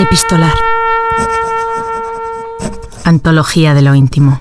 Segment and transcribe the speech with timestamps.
[0.00, 0.54] Epistolar.
[3.04, 4.40] Antología de lo íntimo.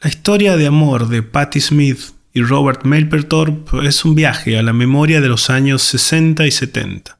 [0.00, 4.72] La historia de amor de Patti Smith y Robert Mapplethorpe es un viaje a la
[4.72, 7.18] memoria de los años 60 y 70.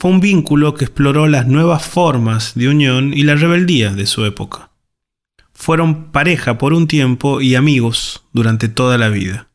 [0.00, 4.24] Fue un vínculo que exploró las nuevas formas de unión y la rebeldía de su
[4.24, 4.67] época.
[5.68, 9.50] Fueron pareja por un tiempo y amigos durante toda la vida.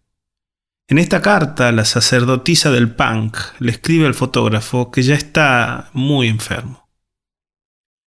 [0.88, 6.27] En esta carta, la sacerdotisa del punk le escribe al fotógrafo que ya está muy
[6.27, 6.88] enfermo.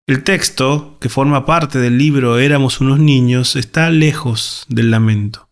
[0.05, 5.49] El texto, que forma parte del libro Éramos unos niños, está lejos del lamento.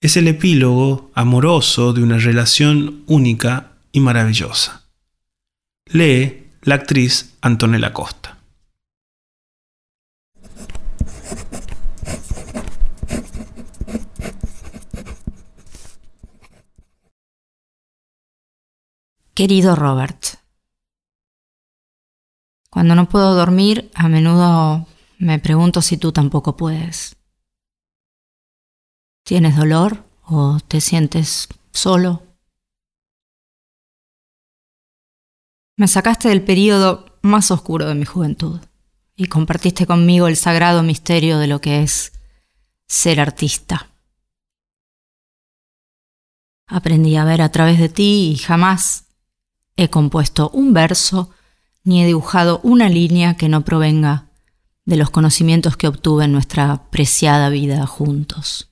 [0.00, 4.88] Es el epílogo amoroso de una relación única y maravillosa.
[5.86, 8.21] Lee la actriz Antonella Costa.
[19.34, 20.22] Querido Robert,
[22.68, 24.86] cuando no puedo dormir, a menudo
[25.18, 27.16] me pregunto si tú tampoco puedes.
[29.24, 32.22] ¿Tienes dolor o te sientes solo?
[35.78, 38.60] Me sacaste del periodo más oscuro de mi juventud
[39.16, 42.12] y compartiste conmigo el sagrado misterio de lo que es
[42.86, 43.90] ser artista.
[46.66, 49.08] Aprendí a ver a través de ti y jamás
[49.76, 51.30] he compuesto un verso
[51.84, 54.28] ni he dibujado una línea que no provenga
[54.84, 58.70] de los conocimientos que obtuve en nuestra preciada vida juntos.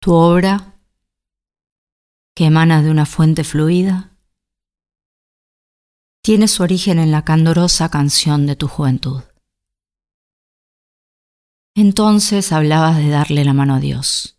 [0.00, 0.74] Tu obra,
[2.34, 4.10] que emana de una fuente fluida,
[6.22, 9.22] tiene su origen en la candorosa canción de tu juventud.
[11.74, 14.31] Entonces hablabas de darle la mano a Dios.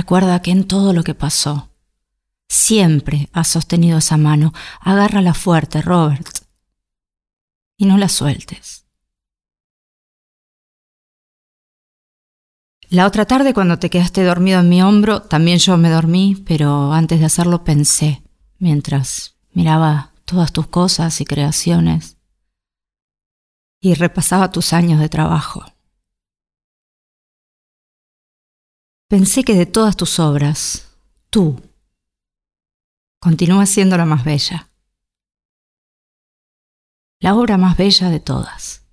[0.00, 1.68] Recuerda que en todo lo que pasó,
[2.48, 4.54] siempre has sostenido esa mano.
[4.80, 6.38] Agárrala fuerte, Robert.
[7.76, 8.86] Y no la sueltes.
[12.88, 16.94] La otra tarde cuando te quedaste dormido en mi hombro, también yo me dormí, pero
[16.94, 18.22] antes de hacerlo pensé,
[18.58, 22.16] mientras miraba todas tus cosas y creaciones,
[23.82, 25.62] y repasaba tus años de trabajo.
[29.10, 30.96] Pensé que de todas tus obras,
[31.30, 31.60] tú
[33.20, 34.70] continúas siendo la más bella.
[37.18, 38.86] La obra más bella de todas.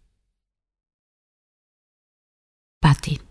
[2.79, 3.21] Patty.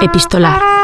[0.00, 0.83] Epistolar